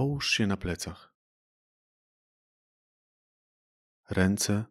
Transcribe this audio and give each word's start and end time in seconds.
Połóż 0.00 0.30
się 0.30 0.46
na 0.46 0.56
plecach. 0.56 1.14
Ręce 4.10 4.64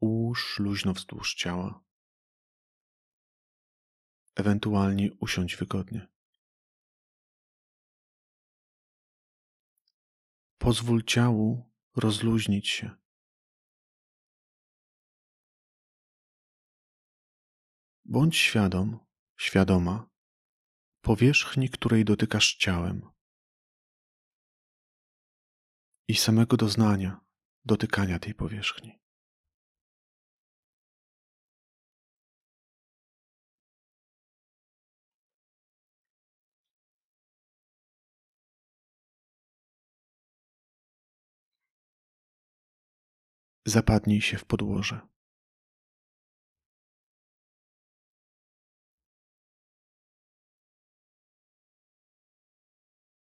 ułóż 0.00 0.58
luźno 0.58 0.92
wzdłuż 0.92 1.34
ciała. 1.34 1.84
Ewentualnie 4.34 5.12
usiądź 5.20 5.56
wygodnie. 5.56 6.08
Pozwól 10.58 11.02
ciału 11.02 11.70
rozluźnić 11.96 12.68
się. 12.68 12.90
Bądź 18.04 18.36
świadom, 18.36 18.98
świadoma 19.36 20.10
powierzchni, 21.00 21.68
której 21.68 22.04
dotykasz 22.04 22.54
ciałem 22.54 23.11
i 26.12 26.14
samego 26.14 26.56
doznania 26.56 27.20
dotykania 27.64 28.18
tej 28.18 28.34
powierzchni. 28.34 28.98
Zapadnij 43.66 44.20
się 44.20 44.38
w 44.38 44.44
podłoże. 44.44 45.00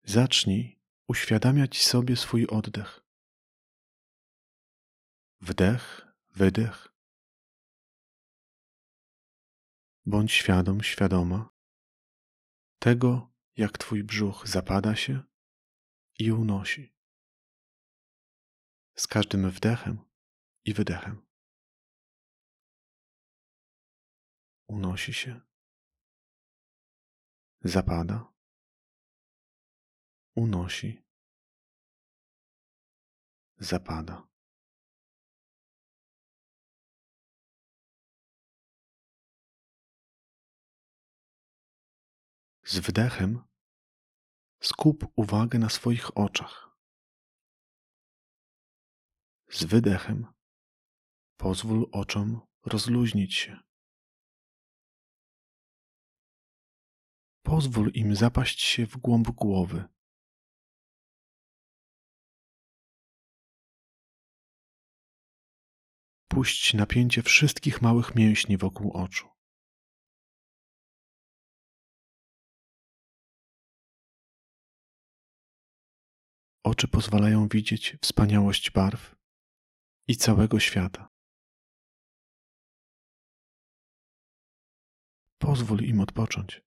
Zacznij 0.04 0.81
uświadamiać 1.12 1.84
sobie 1.84 2.16
swój 2.16 2.48
oddech. 2.48 3.02
Wdech, 5.42 6.08
wydech. 6.30 6.88
Bądź 10.06 10.32
świadom, 10.32 10.84
świadoma 10.84 11.50
tego, 12.80 13.34
jak 13.58 13.78
Twój 13.78 14.04
brzuch 14.04 14.48
zapada 14.48 14.96
się 14.96 15.24
i 16.20 16.32
unosi. 16.32 16.96
Z 18.96 19.08
każdym 19.08 19.52
wdechem 19.52 20.00
i 20.66 20.74
wydechem. 20.74 21.28
Unosi 24.68 25.14
się, 25.14 25.42
zapada, 27.62 28.31
unosi, 30.36 31.04
zapada. 33.58 34.28
Z 42.64 42.80
wdechem 42.80 43.44
skup 44.62 45.06
uwagę 45.16 45.60
na 45.60 45.70
swoich 45.70 46.18
oczach. 46.18 46.78
Z 49.50 49.64
wydechem 49.64 50.28
pozwól 51.38 51.90
oczom 51.92 52.42
rozluźnić 52.66 53.36
się. 53.36 53.60
Pozwól 57.44 57.92
im 57.94 58.16
zapaść 58.16 58.62
się 58.62 58.88
w 58.88 58.98
głąb 58.98 59.28
głowy. 59.32 60.01
Puść 66.32 66.74
napięcie 66.74 67.24
wszystkich 67.24 67.82
małych 67.82 68.16
mięśni 68.16 68.58
wokół 68.58 68.92
oczu. 68.92 69.30
Oczy 76.64 76.88
pozwalają 76.88 77.48
widzieć 77.48 77.98
wspaniałość 78.02 78.72
barw 78.72 79.16
i 80.08 80.16
całego 80.16 80.60
świata. 80.60 81.10
Pozwól 85.38 85.80
im 85.80 86.00
odpocząć. 86.00 86.62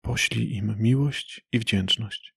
Poślij 0.00 0.52
im 0.52 0.76
miłość 0.78 1.46
i 1.52 1.58
wdzięczność. 1.58 2.35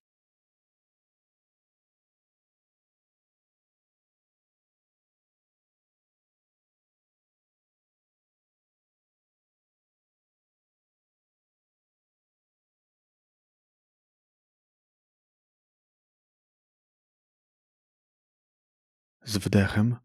Z 19.22 19.36
wdechem 19.36 19.96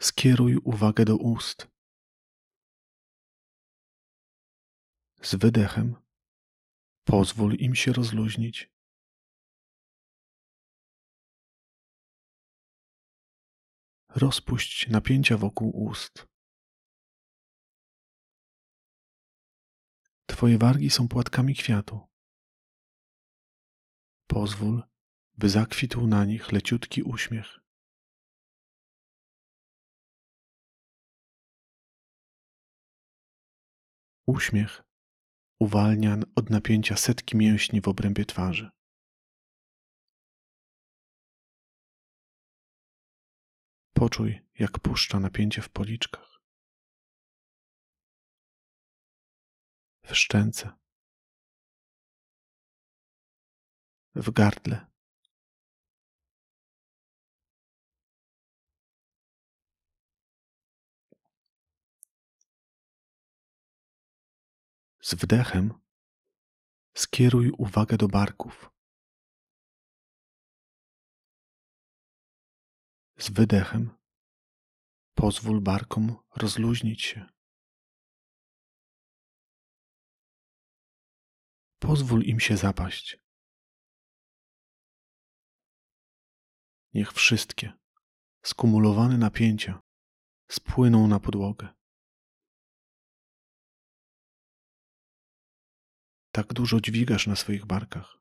skieruj 0.00 0.56
uwagę 0.56 1.04
do 1.04 1.16
ust. 1.16 1.68
Z 5.22 5.34
wydechem 5.34 5.96
pozwól 7.04 7.54
im 7.54 7.74
się 7.74 7.92
rozluźnić. 7.92 8.72
Rozpuść 14.08 14.88
napięcia 14.88 15.36
wokół 15.36 15.84
ust. 15.84 16.26
Twoje 20.26 20.58
wargi 20.58 20.90
są 20.90 21.08
płatkami 21.08 21.54
kwiatu. 21.54 22.08
Pozwól, 24.26 24.82
by 25.38 25.48
zakwitł 25.48 26.06
na 26.06 26.24
nich 26.24 26.52
leciutki 26.52 27.02
uśmiech. 27.02 27.61
Uśmiech 34.26 34.82
uwalnia 35.60 36.16
od 36.36 36.50
napięcia 36.50 36.96
setki 36.96 37.36
mięśni 37.36 37.80
w 37.80 37.88
obrębie 37.88 38.24
twarzy. 38.24 38.70
Poczuj, 43.94 44.40
jak 44.58 44.78
puszcza 44.78 45.20
napięcie 45.20 45.62
w 45.62 45.68
policzkach, 45.68 46.40
w 50.02 50.14
szczęce, 50.14 50.72
w 54.14 54.30
gardle. 54.30 54.91
Z 65.02 65.14
wdechem 65.14 65.74
skieruj 66.94 67.50
uwagę 67.58 67.96
do 67.96 68.08
barków. 68.08 68.70
Z 73.18 73.30
wydechem 73.30 73.98
pozwól 75.14 75.60
barkom 75.60 76.16
rozluźnić 76.36 77.02
się. 77.02 77.26
Pozwól 81.78 82.22
im 82.22 82.40
się 82.40 82.56
zapaść. 82.56 83.16
Niech 86.94 87.12
wszystkie 87.12 87.72
skumulowane 88.42 89.18
napięcia 89.18 89.82
spłyną 90.48 91.06
na 91.08 91.20
podłogę. 91.20 91.81
Tak 96.32 96.52
dużo 96.52 96.80
dźwigasz 96.80 97.26
na 97.26 97.36
swoich 97.36 97.66
barkach. 97.66 98.18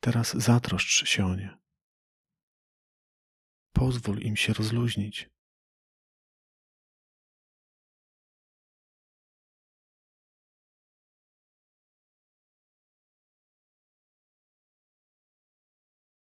Teraz 0.00 0.36
zatroszcz 0.36 1.08
się 1.08 1.26
o 1.26 1.34
nie. 1.36 1.58
Pozwól 3.72 4.18
im 4.18 4.36
się 4.36 4.52
rozluźnić. 4.52 5.30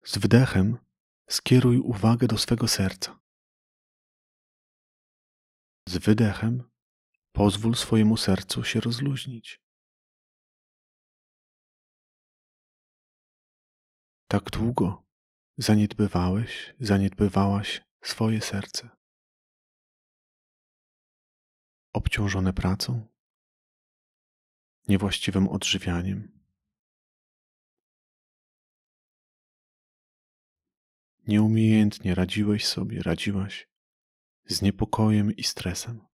Z 0.04 0.18
wdechem 0.18 0.77
skieruj 1.30 1.77
uwagę 1.77 2.27
do 2.27 2.38
swego 2.38 2.68
serca. 2.68 3.19
Z 5.88 5.98
wydechem 5.98 6.70
Pozwól 7.31 7.75
swojemu 7.75 8.18
sercu 8.18 8.63
się 8.63 8.80
rozluźnić. 8.80 9.62
Tak 14.28 14.50
długo 14.50 15.04
zaniedbywałeś, 15.57 16.74
zaniedbywałaś 16.80 17.81
swoje 18.04 18.42
serce. 18.42 18.89
Obciążone 21.94 22.54
pracą, 22.54 23.07
niewłaściwym 24.88 25.48
odżywianiem. 25.48 26.42
Nieumiejętnie 31.27 32.16
radziłeś 32.16 32.68
sobie, 32.68 33.04
radziłaś 33.04 33.69
z 34.45 34.62
niepokojem 34.62 35.36
i 35.36 35.44
stresem. 35.44 36.11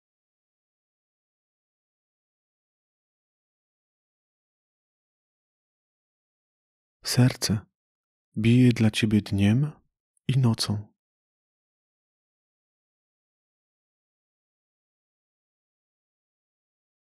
Serce 7.07 7.59
bije 8.35 8.71
dla 8.71 8.91
ciebie 8.91 9.21
dniem 9.21 9.71
i 10.27 10.37
nocą. 10.37 10.93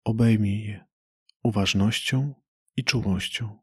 Obejmij 0.05 0.63
je 0.67 0.85
uważnością 1.43 2.35
i 2.75 2.83
czułością. 2.83 3.59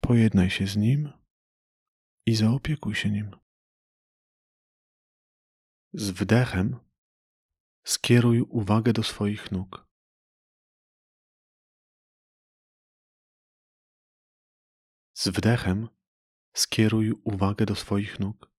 Pojednaj 0.00 0.50
się 0.50 0.66
z 0.66 0.76
nim 0.76 1.12
i 2.26 2.34
zaopiekuj 2.34 2.94
się 2.94 3.10
nim. 3.10 3.30
Z 5.92 6.10
wdechem 6.10 6.83
skieruj 7.84 8.40
uwagę 8.40 8.92
do 8.92 9.02
swoich 9.02 9.52
nóg. 9.52 9.86
Z 15.12 15.28
wdechem 15.28 15.88
skieruj 16.54 17.12
uwagę 17.24 17.66
do 17.66 17.74
swoich 17.74 18.20
nóg. 18.20 18.50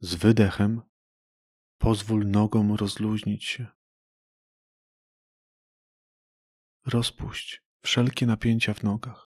Z 0.00 0.14
wydechem 0.14 0.82
pozwól 1.78 2.26
nogom 2.26 2.74
rozluźnić 2.74 3.44
się. 3.44 3.66
Rozpuść 6.84 7.62
wszelkie 7.82 8.26
napięcia 8.26 8.74
w 8.74 8.82
nogach. 8.82 9.30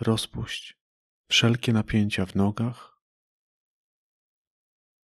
Rozpuść 0.00 0.78
wszelkie 1.28 1.72
napięcia 1.72 2.26
w 2.26 2.34
nogach, 2.34 2.97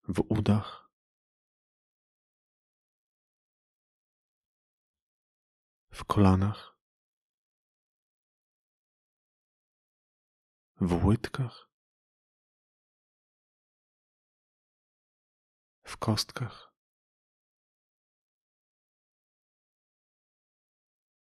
w 0.09 0.21
udach, 0.29 0.91
w 5.91 6.05
kolanach, 6.05 6.79
w 10.81 11.05
łydkach, 11.05 11.71
w 15.85 15.97
kostkach, 15.97 16.73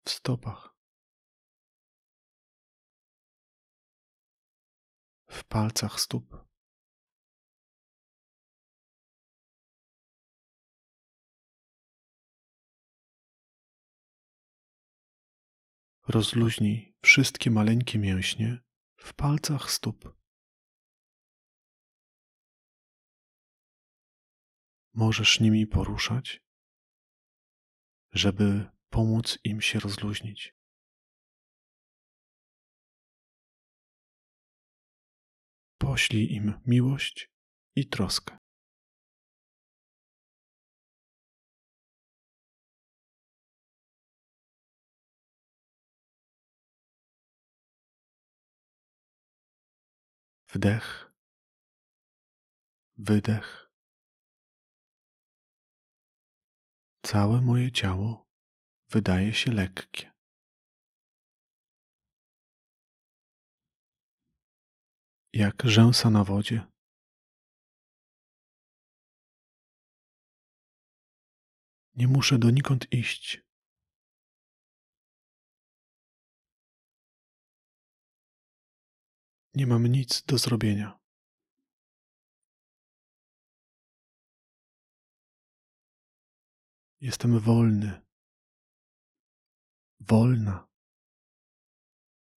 w 0.04 0.10
stopach. 0.10 0.80
w 5.30 5.44
palcach 5.44 6.00
stóp. 6.00 6.49
Rozluźnij 16.10 16.94
wszystkie 17.02 17.50
maleńkie 17.50 17.98
mięśnie 17.98 18.58
w 18.96 19.14
palcach 19.14 19.70
stóp. 19.70 20.16
Możesz 24.94 25.40
nimi 25.40 25.66
poruszać, 25.66 26.40
żeby 28.12 28.70
pomóc 28.88 29.38
im 29.44 29.60
się 29.60 29.80
rozluźnić. 29.80 30.54
Poślij 35.78 36.32
im 36.32 36.60
miłość 36.66 37.30
i 37.76 37.88
troskę. 37.88 38.39
Wdech, 50.52 51.12
wydech. 52.96 53.70
Całe 57.02 57.40
moje 57.40 57.72
ciało 57.72 58.26
wydaje 58.88 59.34
się 59.34 59.52
lekkie. 59.52 60.10
jak 65.32 65.62
rzęsa 65.64 66.10
na 66.10 66.24
wodzie. 66.24 66.66
Nie 71.94 72.08
muszę 72.08 72.38
donikąd 72.38 72.92
iść. 72.92 73.49
Nie 79.54 79.66
mam 79.66 79.86
nic 79.86 80.22
do 80.22 80.38
zrobienia. 80.38 81.00
Jestem 87.00 87.40
wolny, 87.40 88.00
wolna, 90.00 90.68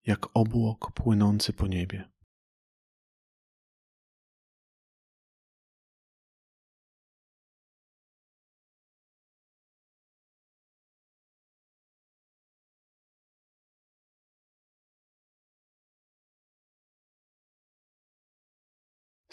jak 0.05 0.37
obłok 0.37 0.91
płynący 0.91 1.53
po 1.53 1.67
niebie. 1.67 2.12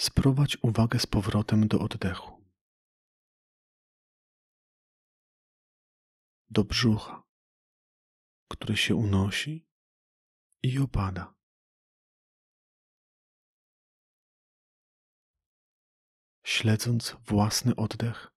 Sprowadź 0.01 0.57
uwagę 0.63 0.99
z 0.99 1.07
powrotem 1.07 1.69
do 1.69 1.79
oddechu, 1.81 2.45
do 6.51 6.65
brzucha, 6.65 7.23
który 8.49 8.77
się 8.77 8.95
unosi 8.95 9.69
i 10.63 10.79
opada. 10.79 11.35
Śledząc 16.45 17.17
własny 17.27 17.77
oddech, 17.77 18.29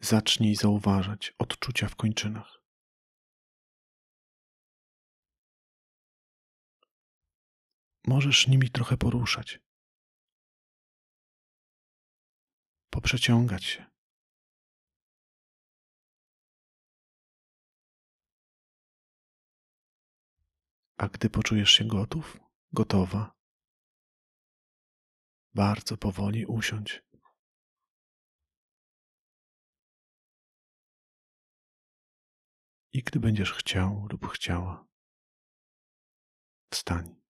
zacznij 0.00 0.54
zauważać 0.54 1.34
odczucia 1.38 1.88
w 1.88 1.96
kończynach. 1.96 2.62
Możesz 8.06 8.48
nimi 8.48 8.70
trochę 8.70 8.96
poruszać. 8.96 9.67
Poprzeciągać 12.90 13.64
się. 13.64 13.86
A 20.96 21.08
gdy 21.08 21.30
poczujesz 21.30 21.70
się 21.70 21.84
gotów, 21.84 22.36
gotowa, 22.72 23.32
bardzo 25.54 25.96
powoli 25.96 26.46
usiądź. 26.46 27.02
I 32.92 33.02
gdy 33.02 33.20
będziesz 33.20 33.52
chciał 33.52 34.06
lub 34.10 34.28
chciała, 34.28 34.86
wstań. 36.72 37.27